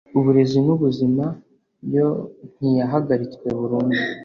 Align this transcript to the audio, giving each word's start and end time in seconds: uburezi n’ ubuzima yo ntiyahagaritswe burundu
uburezi 0.17 0.59
n’ 0.65 0.69
ubuzima 0.75 1.25
yo 1.95 2.07
ntiyahagaritswe 2.55 3.47
burundu 3.59 3.99